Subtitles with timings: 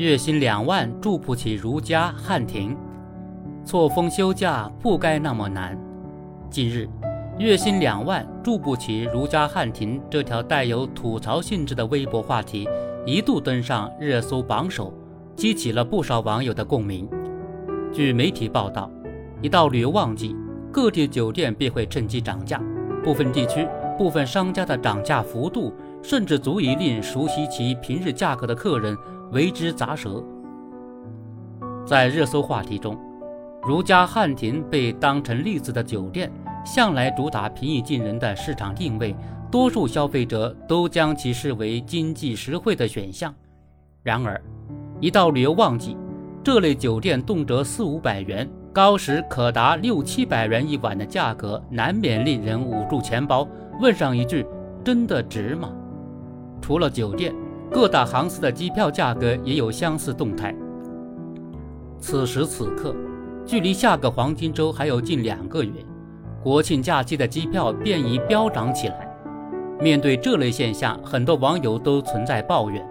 [0.00, 2.74] 月薪两万住不起如家汉庭，
[3.66, 5.78] 错峰休假不该那么难。
[6.48, 6.88] 近日，
[7.38, 12.66] 月薪两万住不起如家汉庭这条带有吐槽性质的微博话题
[13.04, 14.90] 一度登上热搜榜首，
[15.36, 17.06] 激起了不少网友的共鸣。
[17.92, 18.90] 据媒体报道，
[19.42, 20.34] 一到旅游旺季，
[20.72, 22.58] 各地酒店便会趁机涨价，
[23.04, 25.70] 部分地区、部分商家的涨价幅度。
[26.02, 28.96] 甚至足以令熟悉其平日价格的客人
[29.32, 30.22] 为之咂舌。
[31.86, 32.98] 在热搜话题中，
[33.62, 36.30] 如家汉庭被当成例子的酒店，
[36.64, 39.14] 向来主打平易近人的市场定位，
[39.50, 43.34] 多数消费者都将其视为经济实惠的选项。
[44.02, 44.40] 然而，
[45.00, 45.96] 一到旅游旺季，
[46.42, 53.46] 这类酒店动辄四五百元，高时可达六七百元一晚的价格，难免令人捂住钱包，
[53.80, 54.46] 问上一句
[54.84, 55.70] ：“真的值吗？”
[56.62, 57.34] 除了酒店，
[57.72, 60.54] 各大航司的机票价格也有相似动态。
[62.00, 62.94] 此时此刻，
[63.46, 65.72] 距离下个黄金周还有近两个月，
[66.42, 69.06] 国庆假期的机票便已飙涨起来。
[69.80, 72.84] 面对这类现象，很多网友都存在抱怨：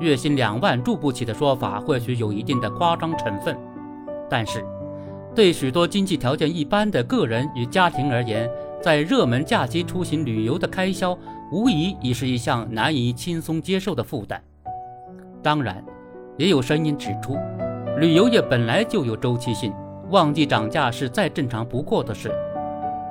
[0.00, 3.56] 月薪两万住不起的说法或许有一定的夸张成分，
[4.28, 4.64] 但是
[5.34, 8.50] 对许多经济条件一般的个人与家庭而言，
[8.82, 11.16] 在热门假期出行旅游的开销。
[11.50, 14.42] 无疑已是一项难以轻松接受的负担。
[15.42, 15.82] 当然，
[16.36, 17.38] 也有声音指出，
[17.98, 19.72] 旅游业本来就有周期性，
[20.10, 22.30] 旺季涨价是再正常不过的事。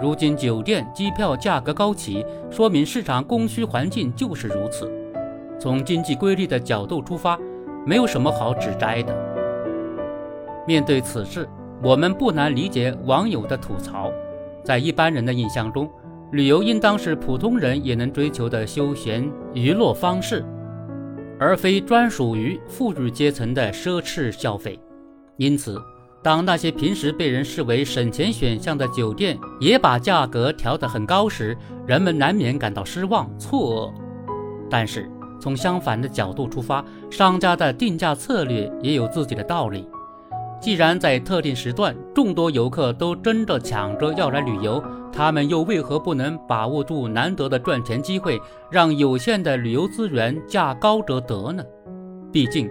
[0.00, 4.90] 如今酒店、机票价格高企，说明市场供需环境就是如此。
[5.60, 7.38] 从经济规律的角度出发，
[7.86, 9.14] 没有什么好指摘的。
[10.66, 11.48] 面对此事，
[11.80, 14.10] 我们不难理解网友的吐槽。
[14.64, 15.88] 在一般人的印象中，
[16.32, 20.44] 旅游应当是普通人也能追求的休闲娱乐方式，
[21.38, 24.78] 而非专属于富裕阶层的奢侈消费。
[25.36, 25.80] 因此，
[26.22, 33.92] 当那些平时被人视为省钱选项的酒店也把价格调得很高时，人们难免感到失望、错愕。
[34.70, 35.08] 但是，
[35.40, 39.86] 从相反的角度出发，商家的定价策略也有自己的道理。
[40.60, 44.82] 既然在特定时段，众多游客都争着抢着要来旅游，
[45.14, 51.62] 他们又为何不能把握住难得的赚钱机会，让有限的旅游资源价高者得呢？
[52.32, 52.68] 毕竟，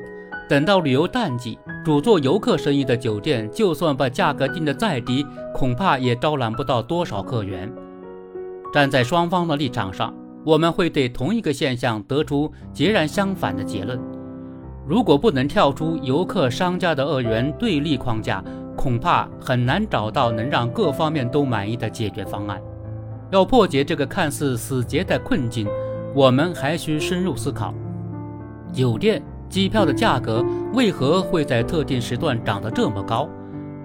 [0.50, 7.72] 等到旅游淡季，主做游客生意的酒店，就算把价格定得再低，恐怕也招揽不到多少客源。
[8.74, 10.14] 站在双方的立场上，
[10.46, 13.98] 我们会对同一个现象得出截然相反的结论。
[14.86, 18.44] 如果不能跳出游客、商家的二元对立框架，
[18.76, 22.62] 恐怕很难找到能让各方面都满意的解决方案。
[23.32, 25.68] 要破解这个看似死结的困境，
[26.14, 27.74] 我们还需深入思考：
[28.72, 33.28] 酒店、机票的价格为何会在特定时段涨得这么高？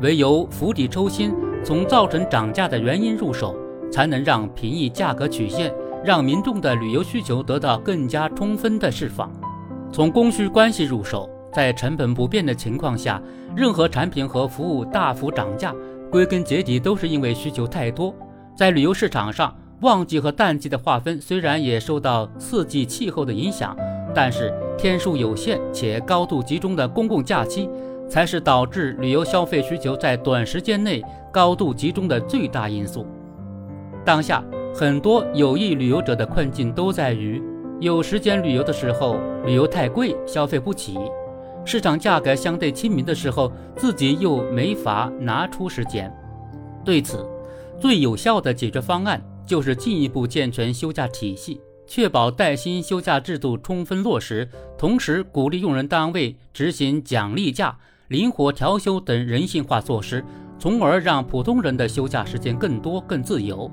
[0.01, 1.35] 唯有釜底抽薪，
[1.65, 3.57] 从造成涨价的原因入手，
[3.91, 5.73] 才能让平抑价格曲线，
[6.05, 9.31] 让民众的旅游需求得到更加充分的释放。
[9.91, 13.21] 从供需关系入手，在成本不变的情况下，
[13.57, 15.75] 任何产品和服务大幅涨价，
[16.11, 18.15] 归根结底都是因为需求太多。
[18.57, 23.77] 在旅游市场上，旺季和淡季的划分虽然也受到四季气候的影响，
[24.15, 27.69] 但是天数有限且高度集中的公共假期，
[28.09, 33.07] 才是导致旅游消费需求在短时间内高度集中的最大因素。
[34.05, 34.43] 当下，
[34.75, 37.43] 很多有意旅游者的困境都在于。
[37.81, 40.95] 有时间旅游的时候，旅游太贵，消费不起；
[41.71, 46.11] 市场价格相对亲民的时候，自己又没法拿出时间。
[46.83, 47.29] 对此，
[47.79, 54.49] 最有效的解决方案就是进一步健全休假体系，确保带薪休假制度充分落实，
[54.79, 57.77] 同时鼓励用人单位执行奖励假、
[58.09, 60.25] 灵活调休等人性化措施，
[60.59, 63.71] 从而让普通人的休假时间更多、更自由。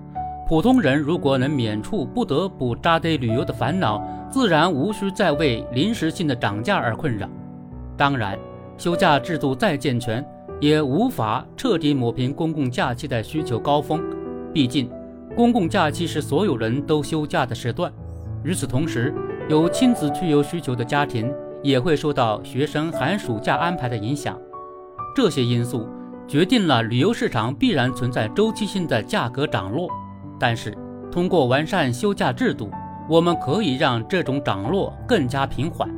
[0.49, 7.29] 普通人如果能免除不得不扎堆旅游的烦恼，自然无需再为临时性的涨价而困扰。
[7.97, 8.37] 当然，
[8.77, 10.25] 休假制度再健全，
[10.59, 14.03] 也无法彻底抹平公共假期的需求高峰。
[14.53, 14.89] 毕竟，
[15.35, 17.91] 公共假期是所有人都休假的时段。
[18.43, 19.13] 与此同时，
[19.49, 21.33] 有亲子去游需求的家庭
[21.63, 24.39] 也会受到学生寒暑假安排的影响。
[25.15, 25.87] 这些因素
[26.27, 29.89] 决定了旅游市场必然存在周期性的价格涨落。
[30.37, 30.75] 但是，
[31.11, 32.69] 通过完善休假制度，
[33.09, 35.89] 我们可以让这种涨落更加平缓。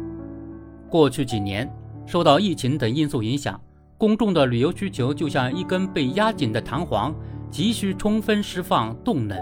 [0.90, 1.70] 过去几年，
[2.08, 3.60] 受到疫情等因素影响，
[3.98, 7.14] 公众的旅游需求就像一根被压紧的弹簧，
[7.52, 9.38] 急需充分释放动能。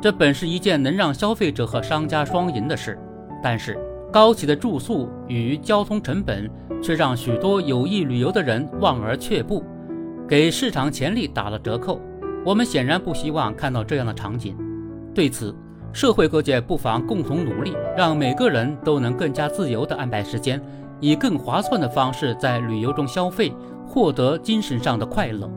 [0.00, 2.98] 这本是一件能让消费者和商家双赢的事，
[3.42, 3.78] 但是
[4.10, 6.50] 高企的住宿与交通成本
[6.82, 9.62] 却让许多有意旅游的人望而却步，
[10.26, 12.00] 给市场潜力打了折扣。
[12.46, 14.56] 我们显然不希望看到这样的场景。
[15.14, 15.54] 对此，
[15.92, 20.62] 社会各界不妨共同努力，让每个人都能更加自由地安排时间，
[21.00, 23.52] 以更划算的方式在旅游中消费，
[23.86, 25.50] 获得精神上的快乐。